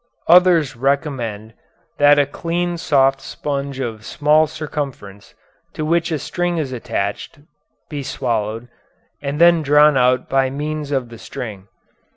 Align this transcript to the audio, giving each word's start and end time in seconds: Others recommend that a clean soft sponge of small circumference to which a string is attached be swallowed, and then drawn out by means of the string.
Others 0.27 0.75
recommend 0.75 1.53
that 1.99 2.17
a 2.17 2.25
clean 2.25 2.75
soft 2.79 3.21
sponge 3.21 3.79
of 3.79 4.03
small 4.03 4.47
circumference 4.47 5.35
to 5.75 5.85
which 5.85 6.11
a 6.11 6.17
string 6.17 6.57
is 6.57 6.71
attached 6.71 7.37
be 7.87 8.01
swallowed, 8.01 8.67
and 9.21 9.39
then 9.39 9.61
drawn 9.61 9.97
out 9.97 10.27
by 10.27 10.49
means 10.49 10.89
of 10.89 11.09
the 11.09 11.19
string. 11.19 11.67